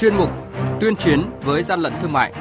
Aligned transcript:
chuyên 0.00 0.16
mục 0.16 0.30
Tuyên 0.80 0.96
chiến 0.96 1.30
với 1.42 1.62
gian 1.62 1.80
lận 1.80 1.92
thương 2.00 2.12
mại. 2.12 2.32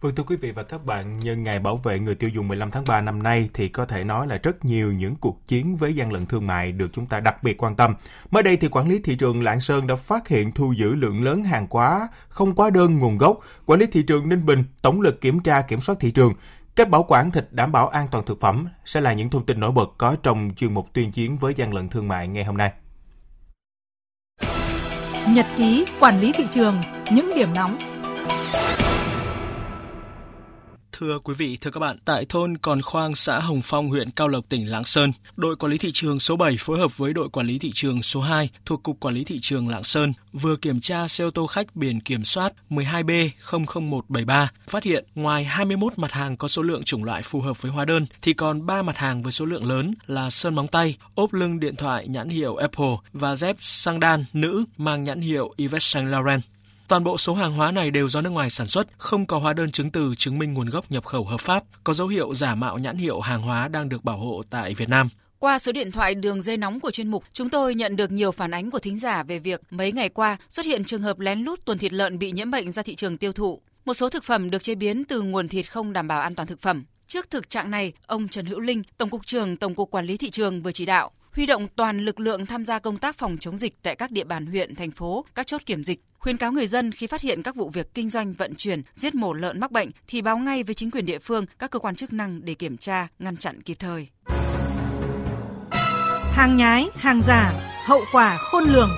Vâng 0.00 0.14
thưa 0.14 0.22
quý 0.22 0.36
vị 0.36 0.52
và 0.52 0.62
các 0.62 0.84
bạn, 0.84 1.20
nhân 1.20 1.42
ngày 1.42 1.58
bảo 1.58 1.76
vệ 1.76 1.98
người 1.98 2.14
tiêu 2.14 2.30
dùng 2.34 2.48
15 2.48 2.70
tháng 2.70 2.84
3 2.84 3.00
năm 3.00 3.22
nay 3.22 3.50
thì 3.54 3.68
có 3.68 3.86
thể 3.86 4.04
nói 4.04 4.26
là 4.26 4.38
rất 4.42 4.64
nhiều 4.64 4.92
những 4.92 5.16
cuộc 5.16 5.48
chiến 5.48 5.76
với 5.76 5.94
gian 5.94 6.12
lận 6.12 6.26
thương 6.26 6.46
mại 6.46 6.72
được 6.72 6.88
chúng 6.92 7.06
ta 7.06 7.20
đặc 7.20 7.42
biệt 7.42 7.62
quan 7.62 7.76
tâm. 7.76 7.94
Mới 8.30 8.42
đây 8.42 8.56
thì 8.56 8.68
quản 8.68 8.88
lý 8.88 9.00
thị 9.04 9.16
trường 9.16 9.42
Lạng 9.42 9.60
Sơn 9.60 9.86
đã 9.86 9.96
phát 9.96 10.28
hiện 10.28 10.52
thu 10.52 10.72
giữ 10.72 10.94
lượng 10.94 11.24
lớn 11.24 11.44
hàng 11.44 11.66
hóa 11.70 12.08
không 12.28 12.54
quá 12.54 12.70
đơn 12.70 12.98
nguồn 12.98 13.18
gốc. 13.18 13.38
Quản 13.66 13.80
lý 13.80 13.86
thị 13.86 14.02
trường 14.02 14.28
Ninh 14.28 14.46
Bình 14.46 14.64
tổng 14.82 15.00
lực 15.00 15.20
kiểm 15.20 15.40
tra 15.40 15.62
kiểm 15.62 15.80
soát 15.80 15.96
thị 16.00 16.10
trường. 16.10 16.34
Cách 16.80 16.90
bảo 16.90 17.04
quản 17.08 17.30
thịt 17.30 17.46
đảm 17.50 17.72
bảo 17.72 17.88
an 17.88 18.08
toàn 18.10 18.24
thực 18.24 18.40
phẩm 18.40 18.68
sẽ 18.84 19.00
là 19.00 19.12
những 19.12 19.30
thông 19.30 19.46
tin 19.46 19.60
nổi 19.60 19.72
bật 19.72 19.86
có 19.98 20.16
trong 20.22 20.50
chuyên 20.56 20.74
mục 20.74 20.86
tuyên 20.92 21.12
chiến 21.12 21.38
với 21.38 21.54
gian 21.54 21.74
lận 21.74 21.88
thương 21.88 22.08
mại 22.08 22.28
ngày 22.28 22.44
hôm 22.44 22.56
nay. 22.56 22.72
Nhật 25.28 25.46
ký 25.56 25.86
quản 26.00 26.20
lý 26.20 26.32
thị 26.32 26.44
trường, 26.50 26.76
những 27.10 27.30
điểm 27.36 27.48
nóng 27.54 27.78
Thưa 31.00 31.18
quý 31.18 31.34
vị, 31.38 31.58
thưa 31.60 31.70
các 31.70 31.80
bạn, 31.80 31.98
tại 32.04 32.26
thôn 32.28 32.58
Còn 32.58 32.82
Khoang, 32.82 33.14
xã 33.14 33.38
Hồng 33.38 33.60
Phong, 33.64 33.88
huyện 33.88 34.10
Cao 34.10 34.28
Lộc, 34.28 34.48
tỉnh 34.48 34.70
Lạng 34.70 34.84
Sơn, 34.84 35.12
đội 35.36 35.56
quản 35.56 35.72
lý 35.72 35.78
thị 35.78 35.90
trường 35.92 36.20
số 36.20 36.36
7 36.36 36.56
phối 36.58 36.78
hợp 36.78 36.98
với 36.98 37.12
đội 37.12 37.28
quản 37.28 37.46
lý 37.46 37.58
thị 37.58 37.70
trường 37.74 38.02
số 38.02 38.20
2 38.20 38.50
thuộc 38.66 38.82
Cục 38.82 39.00
Quản 39.00 39.14
lý 39.14 39.24
Thị 39.24 39.38
trường 39.42 39.68
Lạng 39.68 39.84
Sơn 39.84 40.12
vừa 40.32 40.56
kiểm 40.56 40.80
tra 40.80 41.08
xe 41.08 41.24
ô 41.24 41.30
tô 41.30 41.46
khách 41.46 41.76
biển 41.76 42.00
kiểm 42.00 42.24
soát 42.24 42.52
12B00173, 42.70 44.46
phát 44.68 44.84
hiện 44.84 45.04
ngoài 45.14 45.44
21 45.44 45.92
mặt 45.98 46.12
hàng 46.12 46.36
có 46.36 46.48
số 46.48 46.62
lượng 46.62 46.82
chủng 46.82 47.04
loại 47.04 47.22
phù 47.22 47.40
hợp 47.40 47.62
với 47.62 47.72
hóa 47.72 47.84
đơn 47.84 48.06
thì 48.22 48.32
còn 48.32 48.66
3 48.66 48.82
mặt 48.82 48.96
hàng 48.96 49.22
với 49.22 49.32
số 49.32 49.44
lượng 49.44 49.68
lớn 49.68 49.94
là 50.06 50.30
sơn 50.30 50.54
móng 50.54 50.68
tay, 50.68 50.96
ốp 51.14 51.32
lưng 51.32 51.60
điện 51.60 51.76
thoại 51.76 52.08
nhãn 52.08 52.28
hiệu 52.28 52.56
Apple 52.56 52.96
và 53.12 53.34
dép 53.34 53.56
sang 53.60 54.00
đan 54.00 54.24
nữ 54.32 54.64
mang 54.76 55.04
nhãn 55.04 55.20
hiệu 55.20 55.54
Yves 55.56 55.82
Saint 55.82 56.08
Laurent. 56.08 56.42
Toàn 56.90 57.04
bộ 57.04 57.18
số 57.18 57.34
hàng 57.34 57.52
hóa 57.52 57.72
này 57.72 57.90
đều 57.90 58.08
do 58.08 58.20
nước 58.20 58.30
ngoài 58.30 58.50
sản 58.50 58.66
xuất, 58.66 58.86
không 58.98 59.26
có 59.26 59.38
hóa 59.38 59.52
đơn 59.52 59.70
chứng 59.70 59.90
từ 59.90 60.14
chứng 60.18 60.38
minh 60.38 60.54
nguồn 60.54 60.70
gốc 60.70 60.90
nhập 60.90 61.04
khẩu 61.04 61.24
hợp 61.24 61.40
pháp, 61.40 61.64
có 61.84 61.94
dấu 61.94 62.08
hiệu 62.08 62.34
giả 62.34 62.54
mạo 62.54 62.78
nhãn 62.78 62.96
hiệu 62.96 63.20
hàng 63.20 63.42
hóa 63.42 63.68
đang 63.68 63.88
được 63.88 64.04
bảo 64.04 64.18
hộ 64.18 64.42
tại 64.50 64.74
Việt 64.74 64.88
Nam. 64.88 65.08
Qua 65.38 65.58
số 65.58 65.72
điện 65.72 65.92
thoại 65.92 66.14
đường 66.14 66.42
dây 66.42 66.56
nóng 66.56 66.80
của 66.80 66.90
chuyên 66.90 67.08
mục, 67.08 67.24
chúng 67.32 67.50
tôi 67.50 67.74
nhận 67.74 67.96
được 67.96 68.12
nhiều 68.12 68.32
phản 68.32 68.54
ánh 68.54 68.70
của 68.70 68.78
thính 68.78 68.96
giả 68.96 69.22
về 69.22 69.38
việc 69.38 69.60
mấy 69.70 69.92
ngày 69.92 70.08
qua 70.08 70.36
xuất 70.48 70.66
hiện 70.66 70.84
trường 70.84 71.02
hợp 71.02 71.20
lén 71.20 71.40
lút 71.40 71.64
tuần 71.64 71.78
thịt 71.78 71.92
lợn 71.92 72.18
bị 72.18 72.32
nhiễm 72.32 72.50
bệnh 72.50 72.72
ra 72.72 72.82
thị 72.82 72.94
trường 72.94 73.18
tiêu 73.18 73.32
thụ. 73.32 73.62
Một 73.84 73.94
số 73.94 74.08
thực 74.08 74.24
phẩm 74.24 74.50
được 74.50 74.62
chế 74.62 74.74
biến 74.74 75.04
từ 75.04 75.22
nguồn 75.22 75.48
thịt 75.48 75.70
không 75.70 75.92
đảm 75.92 76.08
bảo 76.08 76.20
an 76.20 76.34
toàn 76.34 76.48
thực 76.48 76.60
phẩm. 76.60 76.84
Trước 77.08 77.30
thực 77.30 77.50
trạng 77.50 77.70
này, 77.70 77.92
ông 78.06 78.28
Trần 78.28 78.46
Hữu 78.46 78.60
Linh, 78.60 78.82
Tổng 78.98 79.10
cục 79.10 79.26
trưởng 79.26 79.56
Tổng 79.56 79.74
cục 79.74 79.90
Quản 79.90 80.06
lý 80.06 80.16
thị 80.16 80.30
trường 80.30 80.62
vừa 80.62 80.72
chỉ 80.72 80.86
đạo 80.86 81.10
huy 81.36 81.46
động 81.46 81.68
toàn 81.76 81.98
lực 81.98 82.20
lượng 82.20 82.46
tham 82.46 82.64
gia 82.64 82.78
công 82.78 82.98
tác 82.98 83.18
phòng 83.18 83.36
chống 83.40 83.56
dịch 83.56 83.74
tại 83.82 83.96
các 83.96 84.10
địa 84.10 84.24
bàn 84.24 84.46
huyện, 84.46 84.74
thành 84.74 84.90
phố, 84.90 85.24
các 85.34 85.46
chốt 85.46 85.62
kiểm 85.66 85.84
dịch, 85.84 86.00
khuyến 86.18 86.36
cáo 86.36 86.52
người 86.52 86.66
dân 86.66 86.92
khi 86.92 87.06
phát 87.06 87.20
hiện 87.20 87.42
các 87.42 87.56
vụ 87.56 87.70
việc 87.70 87.94
kinh 87.94 88.08
doanh 88.08 88.32
vận 88.32 88.54
chuyển, 88.54 88.82
giết 88.94 89.14
mổ 89.14 89.32
lợn 89.32 89.60
mắc 89.60 89.72
bệnh 89.72 89.90
thì 90.08 90.22
báo 90.22 90.38
ngay 90.38 90.62
với 90.62 90.74
chính 90.74 90.90
quyền 90.90 91.06
địa 91.06 91.18
phương, 91.18 91.46
các 91.58 91.70
cơ 91.70 91.78
quan 91.78 91.94
chức 91.94 92.12
năng 92.12 92.44
để 92.44 92.54
kiểm 92.54 92.76
tra, 92.76 93.08
ngăn 93.18 93.36
chặn 93.36 93.62
kịp 93.62 93.76
thời. 93.78 94.08
Hàng 96.32 96.56
nhái, 96.56 96.86
hàng 96.94 97.22
giả, 97.26 97.52
hậu 97.86 98.00
quả 98.12 98.38
khôn 98.38 98.64
lường. 98.64 98.90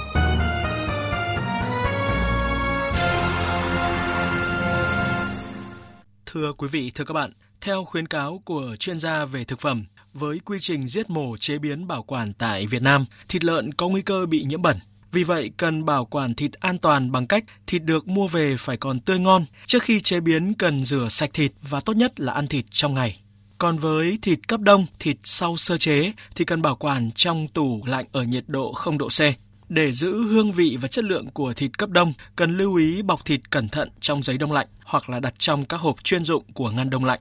Thưa 6.27 6.53
quý 6.53 6.69
vị, 6.69 6.93
thưa 6.95 7.05
các 7.05 7.15
bạn, 7.15 7.33
theo 7.63 7.85
khuyến 7.85 8.07
cáo 8.07 8.43
của 8.45 8.77
chuyên 8.77 9.01
gia 9.01 9.25
về 9.25 9.45
thực 9.45 9.61
phẩm, 9.61 9.85
với 10.13 10.41
quy 10.45 10.59
trình 10.61 10.89
giết 10.89 11.11
mổ 11.11 11.37
chế 11.37 11.59
biến 11.59 11.87
bảo 11.87 12.03
quản 12.03 12.33
tại 12.33 12.67
Việt 12.67 12.83
Nam, 12.83 13.07
thịt 13.29 13.45
lợn 13.45 13.75
có 13.75 13.89
nguy 13.89 14.03
cơ 14.03 14.27
bị 14.27 14.45
nhiễm 14.45 14.63
bẩn. 14.63 14.79
Vì 15.13 15.25
vậy, 15.25 15.51
cần 15.57 15.85
bảo 15.85 16.05
quản 16.05 16.35
thịt 16.35 16.53
an 16.53 16.79
toàn 16.79 17.13
bằng 17.13 17.27
cách 17.27 17.45
thịt 17.67 17.83
được 17.83 18.09
mua 18.09 18.27
về 18.27 18.57
phải 18.59 18.77
còn 18.77 19.01
tươi 19.01 19.19
ngon. 19.19 19.45
Trước 19.67 19.83
khi 19.83 20.01
chế 20.01 20.21
biến 20.21 20.55
cần 20.55 20.85
rửa 20.85 21.09
sạch 21.11 21.31
thịt 21.33 21.53
và 21.63 21.81
tốt 21.81 21.97
nhất 21.97 22.21
là 22.21 22.33
ăn 22.33 22.47
thịt 22.47 22.65
trong 22.71 22.95
ngày. 22.95 23.21
Còn 23.59 23.79
với 23.79 24.19
thịt 24.23 24.49
cấp 24.49 24.61
đông, 24.61 24.87
thịt 24.99 25.17
sau 25.23 25.57
sơ 25.57 25.79
chế 25.79 26.13
thì 26.35 26.45
cần 26.45 26.63
bảo 26.63 26.77
quản 26.77 27.11
trong 27.11 27.49
tủ 27.49 27.81
lạnh 27.87 28.07
ở 28.13 28.23
nhiệt 28.23 28.45
độ 28.47 28.73
0 28.73 28.99
độ 28.99 29.09
C. 29.09 29.21
Để 29.69 29.93
giữ 29.93 30.23
hương 30.23 30.53
vị 30.53 30.79
và 30.81 30.89
chất 30.89 31.05
lượng 31.05 31.27
của 31.27 31.53
thịt 31.53 31.79
cấp 31.79 31.91
đông, 31.91 32.13
cần 32.37 32.57
lưu 32.57 32.75
ý 32.75 33.03
bọc 33.03 33.25
thịt 33.25 33.51
cẩn 33.51 33.69
thận 33.69 33.89
trong 34.01 34.23
giấy 34.23 34.39
đông 34.39 34.53
lạnh 34.53 34.67
hoặc 34.85 35.11
là 35.11 35.21
đặt 35.21 35.35
trong 35.39 35.65
các 35.65 35.81
hộp 35.81 36.05
chuyên 36.05 36.25
dụng 36.25 36.45
của 36.53 36.71
ngăn 36.71 36.91
đông 36.91 37.05
lạnh. 37.05 37.21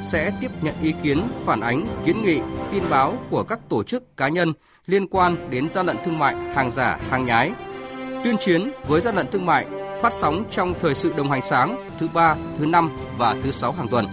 sẽ 0.00 0.32
tiếp 0.40 0.50
nhận 0.62 0.74
ý 0.82 0.94
kiến, 1.02 1.22
phản 1.44 1.60
ánh, 1.60 1.86
kiến 2.04 2.24
nghị, 2.24 2.40
tin 2.72 2.82
báo 2.90 3.18
của 3.30 3.42
các 3.42 3.58
tổ 3.68 3.82
chức 3.82 4.16
cá 4.16 4.28
nhân 4.28 4.52
liên 4.86 5.06
quan 5.06 5.36
đến 5.50 5.70
gian 5.70 5.86
lận 5.86 5.96
thương 6.04 6.18
mại, 6.18 6.34
hàng 6.36 6.70
giả, 6.70 7.00
hàng 7.10 7.24
nhái. 7.24 7.52
Tuyên 8.24 8.36
chiến 8.40 8.70
với 8.86 9.00
gian 9.00 9.16
lận 9.16 9.26
thương 9.32 9.46
mại 9.46 9.66
phát 10.02 10.12
sóng 10.12 10.44
trong 10.50 10.74
thời 10.80 10.94
sự 10.94 11.12
đồng 11.16 11.30
hành 11.30 11.42
sáng 11.46 11.88
thứ 11.98 12.08
ba, 12.14 12.36
thứ 12.58 12.66
năm 12.66 12.90
và 13.18 13.36
thứ 13.42 13.50
sáu 13.50 13.72
hàng 13.72 13.88
tuần. 13.88 14.06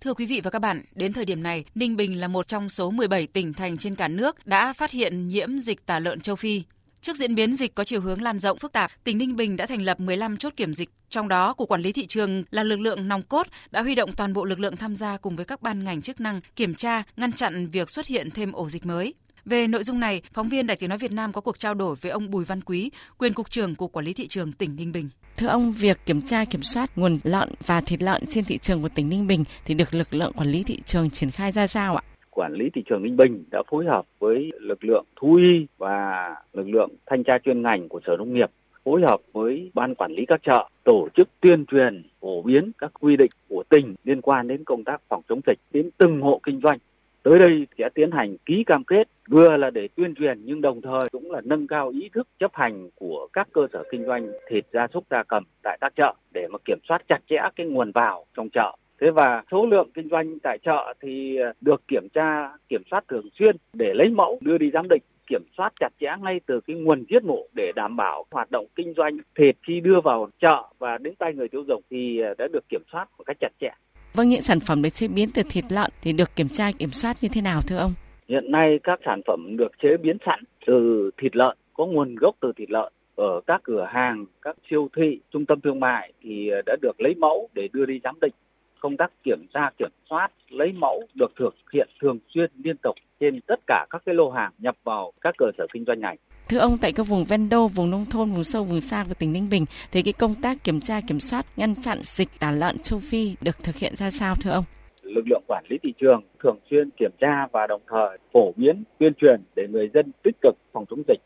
Thưa 0.00 0.14
quý 0.14 0.26
vị 0.26 0.40
và 0.44 0.50
các 0.50 0.58
bạn, 0.58 0.82
đến 0.94 1.12
thời 1.12 1.24
điểm 1.24 1.42
này, 1.42 1.64
Ninh 1.74 1.96
Bình 1.96 2.20
là 2.20 2.28
một 2.28 2.48
trong 2.48 2.68
số 2.68 2.90
17 2.90 3.26
tỉnh 3.26 3.54
thành 3.54 3.76
trên 3.76 3.94
cả 3.94 4.08
nước 4.08 4.46
đã 4.46 4.72
phát 4.72 4.90
hiện 4.90 5.28
nhiễm 5.28 5.58
dịch 5.58 5.86
tả 5.86 5.98
lợn 5.98 6.20
châu 6.20 6.36
Phi. 6.36 6.62
Trước 7.00 7.16
diễn 7.16 7.34
biến 7.34 7.54
dịch 7.54 7.74
có 7.74 7.84
chiều 7.84 8.00
hướng 8.00 8.22
lan 8.22 8.38
rộng 8.38 8.58
phức 8.58 8.72
tạp, 8.72 8.90
tỉnh 9.04 9.18
Ninh 9.18 9.36
Bình 9.36 9.56
đã 9.56 9.66
thành 9.66 9.82
lập 9.82 10.00
15 10.00 10.36
chốt 10.36 10.52
kiểm 10.56 10.74
dịch. 10.74 10.90
Trong 11.10 11.28
đó, 11.28 11.54
Cục 11.54 11.68
Quản 11.68 11.82
lý 11.82 11.92
Thị 11.92 12.06
trường 12.06 12.42
là 12.50 12.62
lực 12.62 12.80
lượng 12.80 13.08
nòng 13.08 13.22
cốt 13.22 13.46
đã 13.70 13.82
huy 13.82 13.94
động 13.94 14.12
toàn 14.12 14.32
bộ 14.32 14.44
lực 14.44 14.60
lượng 14.60 14.76
tham 14.76 14.94
gia 14.94 15.16
cùng 15.16 15.36
với 15.36 15.44
các 15.44 15.62
ban 15.62 15.84
ngành 15.84 16.02
chức 16.02 16.20
năng 16.20 16.40
kiểm 16.56 16.74
tra, 16.74 17.02
ngăn 17.16 17.32
chặn 17.32 17.68
việc 17.68 17.90
xuất 17.90 18.06
hiện 18.06 18.30
thêm 18.30 18.52
ổ 18.52 18.68
dịch 18.68 18.86
mới. 18.86 19.14
Về 19.44 19.66
nội 19.66 19.82
dung 19.84 20.00
này, 20.00 20.22
phóng 20.32 20.48
viên 20.48 20.66
Đài 20.66 20.76
Tiếng 20.76 20.88
Nói 20.88 20.98
Việt 20.98 21.12
Nam 21.12 21.32
có 21.32 21.40
cuộc 21.40 21.58
trao 21.58 21.74
đổi 21.74 21.96
với 21.96 22.10
ông 22.10 22.30
Bùi 22.30 22.44
Văn 22.44 22.60
Quý, 22.60 22.90
quyền 23.18 23.32
Cục 23.32 23.50
trưởng 23.50 23.74
Cục 23.74 23.92
Quản 23.92 24.04
lý 24.04 24.12
Thị 24.12 24.26
trường 24.26 24.52
tỉnh 24.52 24.76
Ninh 24.76 24.92
Bình. 24.92 25.08
Thưa 25.36 25.46
ông, 25.46 25.72
việc 25.72 25.98
kiểm 26.06 26.22
tra 26.22 26.44
kiểm 26.44 26.62
soát 26.62 26.98
nguồn 26.98 27.18
lợn 27.22 27.54
và 27.66 27.80
thịt 27.80 28.02
lợn 28.02 28.26
trên 28.26 28.44
thị 28.44 28.58
trường 28.58 28.82
của 28.82 28.88
tỉnh 28.88 29.08
Ninh 29.08 29.26
Bình 29.26 29.44
thì 29.64 29.74
được 29.74 29.94
lực 29.94 30.14
lượng 30.14 30.32
quản 30.32 30.48
lý 30.48 30.62
thị 30.62 30.80
trường 30.84 31.10
triển 31.10 31.30
khai 31.30 31.52
ra 31.52 31.66
sao 31.66 31.96
ạ? 31.96 32.02
Quản 32.38 32.52
lý 32.52 32.70
thị 32.70 32.82
trường 32.86 33.02
Ninh 33.02 33.16
Bình 33.16 33.44
đã 33.50 33.62
phối 33.70 33.84
hợp 33.84 34.04
với 34.18 34.52
lực 34.60 34.84
lượng 34.84 35.04
thú 35.16 35.34
y 35.34 35.66
và 35.78 36.36
lực 36.52 36.68
lượng 36.68 36.90
thanh 37.06 37.24
tra 37.24 37.38
chuyên 37.38 37.62
ngành 37.62 37.88
của 37.88 38.00
Sở 38.06 38.16
Nông 38.16 38.34
nghiệp 38.34 38.50
phối 38.84 39.00
hợp 39.02 39.20
với 39.32 39.70
ban 39.74 39.94
quản 39.94 40.12
lý 40.12 40.26
các 40.26 40.40
chợ 40.42 40.68
tổ 40.84 41.08
chức 41.16 41.28
tuyên 41.40 41.66
truyền, 41.66 42.02
phổ 42.20 42.42
biến 42.42 42.70
các 42.78 42.90
quy 43.00 43.16
định 43.16 43.30
của 43.48 43.62
tỉnh 43.68 43.94
liên 44.04 44.20
quan 44.20 44.48
đến 44.48 44.64
công 44.64 44.84
tác 44.84 45.02
phòng 45.08 45.22
chống 45.28 45.40
dịch 45.46 45.58
đến 45.72 45.90
từng 45.98 46.20
hộ 46.20 46.40
kinh 46.42 46.60
doanh. 46.62 46.78
Tới 47.22 47.38
đây 47.38 47.66
sẽ 47.78 47.88
tiến 47.94 48.10
hành 48.10 48.36
ký 48.46 48.64
cam 48.66 48.84
kết, 48.84 49.08
vừa 49.28 49.56
là 49.56 49.70
để 49.70 49.88
tuyên 49.96 50.14
truyền 50.14 50.40
nhưng 50.44 50.60
đồng 50.60 50.80
thời 50.80 51.08
cũng 51.12 51.30
là 51.30 51.40
nâng 51.44 51.66
cao 51.66 51.88
ý 51.88 52.08
thức 52.14 52.28
chấp 52.38 52.50
hành 52.54 52.90
của 52.94 53.28
các 53.32 53.48
cơ 53.52 53.66
sở 53.72 53.84
kinh 53.90 54.04
doanh 54.04 54.28
thịt 54.50 54.64
gia 54.72 54.86
súc 54.94 55.04
gia 55.10 55.22
cầm 55.22 55.44
tại 55.62 55.78
các 55.80 55.92
chợ 55.96 56.14
để 56.34 56.48
mà 56.50 56.58
kiểm 56.64 56.78
soát 56.88 57.02
chặt 57.08 57.18
chẽ 57.28 57.40
cái 57.56 57.66
nguồn 57.66 57.92
vào 57.92 58.24
trong 58.36 58.48
chợ. 58.48 58.72
Thế 59.00 59.10
và 59.10 59.42
số 59.50 59.66
lượng 59.66 59.90
kinh 59.94 60.08
doanh 60.10 60.38
tại 60.38 60.58
chợ 60.64 60.94
thì 61.02 61.38
được 61.60 61.88
kiểm 61.88 62.08
tra, 62.14 62.50
kiểm 62.68 62.82
soát 62.90 63.04
thường 63.08 63.28
xuyên 63.38 63.56
để 63.72 63.92
lấy 63.94 64.08
mẫu 64.08 64.38
đưa 64.40 64.58
đi 64.58 64.70
giám 64.70 64.88
định 64.88 65.02
kiểm 65.30 65.42
soát 65.56 65.72
chặt 65.80 65.88
chẽ 66.00 66.06
ngay 66.20 66.40
từ 66.46 66.60
cái 66.60 66.76
nguồn 66.76 67.04
giết 67.10 67.24
mổ 67.24 67.46
để 67.54 67.72
đảm 67.76 67.96
bảo 67.96 68.24
hoạt 68.30 68.50
động 68.50 68.66
kinh 68.74 68.94
doanh 68.96 69.18
thịt 69.38 69.56
khi 69.66 69.80
đưa 69.80 70.00
vào 70.04 70.28
chợ 70.40 70.62
và 70.78 70.98
đến 70.98 71.14
tay 71.14 71.34
người 71.34 71.48
tiêu 71.48 71.64
dùng 71.68 71.82
thì 71.90 72.20
đã 72.38 72.48
được 72.52 72.68
kiểm 72.68 72.82
soát 72.92 73.08
một 73.18 73.24
cách 73.26 73.36
chặt 73.40 73.52
chẽ. 73.60 73.70
Vâng, 74.14 74.28
những 74.28 74.42
sản 74.42 74.60
phẩm 74.60 74.82
được 74.82 74.94
chế 74.94 75.08
biến 75.08 75.28
từ 75.34 75.42
thịt 75.50 75.64
lợn 75.68 75.90
thì 76.02 76.12
được 76.12 76.36
kiểm 76.36 76.48
tra 76.48 76.70
kiểm 76.78 76.90
soát 76.90 77.16
như 77.22 77.28
thế 77.32 77.40
nào 77.42 77.60
thưa 77.68 77.76
ông? 77.76 77.92
Hiện 78.28 78.52
nay 78.52 78.78
các 78.82 79.00
sản 79.04 79.20
phẩm 79.26 79.56
được 79.56 79.72
chế 79.82 79.96
biến 80.02 80.16
sẵn 80.26 80.40
từ 80.66 81.10
thịt 81.18 81.36
lợn 81.36 81.56
có 81.74 81.86
nguồn 81.86 82.14
gốc 82.14 82.34
từ 82.40 82.52
thịt 82.56 82.70
lợn 82.70 82.92
ở 83.14 83.40
các 83.46 83.60
cửa 83.64 83.88
hàng, 83.90 84.26
các 84.42 84.56
siêu 84.70 84.88
thị, 84.96 85.20
trung 85.30 85.46
tâm 85.46 85.60
thương 85.60 85.80
mại 85.80 86.12
thì 86.22 86.50
đã 86.66 86.76
được 86.82 87.00
lấy 87.00 87.14
mẫu 87.14 87.48
để 87.54 87.68
đưa 87.72 87.86
đi 87.86 88.00
giám 88.04 88.20
định. 88.20 88.32
Công 88.80 88.96
tác 88.96 89.12
kiểm 89.24 89.46
tra, 89.54 89.70
kiểm 89.78 89.90
soát, 90.10 90.28
lấy 90.48 90.72
mẫu 90.72 91.02
được 91.14 91.32
thực 91.38 91.54
hiện 91.72 91.88
thường 92.00 92.18
xuyên 92.34 92.50
liên 92.64 92.76
tục 92.76 92.96
trên 93.20 93.40
tất 93.46 93.60
cả 93.66 93.86
các 93.90 94.02
cái 94.06 94.14
lô 94.14 94.30
hàng 94.30 94.52
nhập 94.58 94.76
vào 94.84 95.12
các 95.20 95.34
cơ 95.38 95.46
sở 95.58 95.66
kinh 95.72 95.84
doanh 95.84 96.00
này. 96.00 96.16
Thưa 96.48 96.58
ông, 96.58 96.78
tại 96.80 96.92
các 96.92 97.06
vùng 97.06 97.24
ven 97.24 97.48
đô, 97.48 97.68
vùng 97.68 97.90
nông 97.90 98.04
thôn, 98.10 98.30
vùng 98.30 98.44
sâu, 98.44 98.64
vùng 98.64 98.80
xa 98.80 99.04
của 99.08 99.14
tỉnh 99.14 99.32
Ninh 99.32 99.48
Bình, 99.50 99.64
thì 99.92 100.02
cái 100.02 100.12
công 100.12 100.34
tác 100.42 100.64
kiểm 100.64 100.80
tra, 100.80 101.00
kiểm 101.08 101.20
soát, 101.20 101.46
ngăn 101.56 101.74
chặn 101.74 101.98
dịch 102.02 102.28
tả 102.40 102.50
lợn 102.50 102.78
châu 102.78 102.98
Phi 102.98 103.34
được 103.40 103.64
thực 103.64 103.76
hiện 103.76 103.92
ra 103.96 104.10
sao 104.10 104.34
thưa 104.42 104.50
ông? 104.50 104.64
lực 105.08 105.24
lượng 105.30 105.42
quản 105.46 105.64
lý 105.68 105.78
thị 105.82 105.92
trường 106.00 106.22
thường 106.42 106.58
xuyên 106.70 106.90
kiểm 106.90 107.10
tra 107.20 107.46
và 107.52 107.66
đồng 107.66 107.80
thời 107.88 108.18
phổ 108.32 108.52
biến 108.56 108.82
tuyên 108.98 109.12
truyền 109.14 109.40
để 109.56 109.66
người 109.68 109.90
dân 109.94 110.12
tích 110.22 110.36
cực 110.42 110.54
phòng 110.72 110.84
chống 110.90 111.02
dịch. 111.08 111.20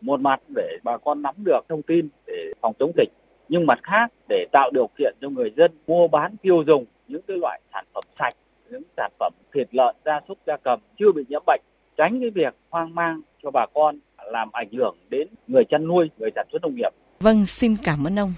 Một 0.00 0.20
mặt 0.20 0.40
để 0.56 0.78
bà 0.84 0.96
con 0.96 1.22
nắm 1.22 1.34
được 1.44 1.60
thông 1.68 1.82
tin 1.82 2.08
để 2.26 2.52
phòng 2.60 2.72
chống 2.78 2.92
dịch, 2.96 3.08
nhưng 3.48 3.66
mặt 3.66 3.78
khác 3.82 4.12
để 4.28 4.46
tạo 4.52 4.70
điều 4.74 4.88
kiện 4.98 5.14
cho 5.20 5.28
người 5.28 5.50
dân 5.56 5.70
mua 5.86 6.08
bán 6.08 6.36
tiêu 6.42 6.64
dùng 6.66 6.84
những 7.08 7.22
cái 7.28 7.36
loại 7.36 7.60
sản 7.72 7.84
phẩm 7.94 8.04
sạch, 8.18 8.34
những 8.70 8.82
sản 8.96 9.12
phẩm 9.18 9.32
thịt 9.54 9.68
lợn, 9.70 9.96
gia 10.04 10.20
súc, 10.28 10.38
gia 10.46 10.56
cầm 10.64 10.80
chưa 10.98 11.12
bị 11.12 11.24
nhiễm 11.28 11.42
bệnh, 11.46 11.60
tránh 11.96 12.20
cái 12.20 12.30
việc 12.30 12.54
hoang 12.70 12.94
mang 12.94 13.20
cho 13.42 13.50
bà 13.50 13.66
con 13.74 13.98
làm 14.32 14.48
ảnh 14.52 14.72
hưởng 14.72 14.96
đến 15.08 15.28
người 15.46 15.64
chăn 15.70 15.86
nuôi, 15.86 16.10
người 16.18 16.30
sản 16.34 16.46
xuất 16.52 16.62
nông 16.62 16.74
nghiệp. 16.76 16.90
Vâng, 17.20 17.46
xin 17.46 17.76
cảm 17.84 18.06
ơn 18.06 18.18
ông. 18.18 18.32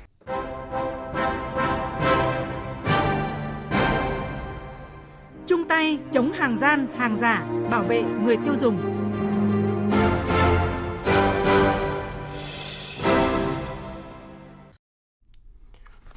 chung 5.49 5.65
tay 5.69 5.99
chống 6.12 6.32
hàng 6.32 6.56
gian, 6.61 6.87
hàng 6.97 7.17
giả, 7.20 7.47
bảo 7.70 7.82
vệ 7.82 8.03
người 8.25 8.37
tiêu 8.44 8.55
dùng. 8.61 8.79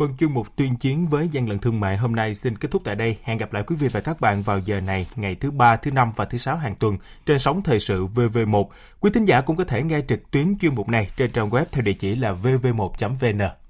Vâng, 0.01 0.17
chuyên 0.17 0.31
mục 0.31 0.55
tuyên 0.55 0.75
chiến 0.75 1.07
với 1.07 1.27
gian 1.31 1.49
lận 1.49 1.59
thương 1.59 1.79
mại 1.79 1.97
hôm 1.97 2.15
nay 2.15 2.33
xin 2.33 2.57
kết 2.57 2.71
thúc 2.71 2.81
tại 2.85 2.95
đây. 2.95 3.17
Hẹn 3.23 3.37
gặp 3.37 3.53
lại 3.53 3.63
quý 3.67 3.75
vị 3.79 3.87
và 3.87 4.01
các 4.01 4.21
bạn 4.21 4.41
vào 4.41 4.59
giờ 4.59 4.81
này 4.81 5.07
ngày 5.15 5.35
thứ 5.35 5.51
ba, 5.51 5.75
thứ 5.75 5.91
năm 5.91 6.11
và 6.15 6.25
thứ 6.25 6.37
sáu 6.37 6.57
hàng 6.57 6.75
tuần 6.75 6.97
trên 7.25 7.39
sóng 7.39 7.61
thời 7.63 7.79
sự 7.79 8.05
VV1. 8.05 8.65
Quý 8.99 9.11
thính 9.13 9.25
giả 9.25 9.41
cũng 9.41 9.55
có 9.55 9.63
thể 9.63 9.83
nghe 9.83 10.01
trực 10.07 10.31
tuyến 10.31 10.57
chuyên 10.61 10.75
mục 10.75 10.89
này 10.89 11.07
trên 11.15 11.31
trang 11.31 11.49
web 11.49 11.65
theo 11.71 11.81
địa 11.81 11.93
chỉ 11.93 12.15
là 12.15 12.33
vv1.vn. 12.33 13.60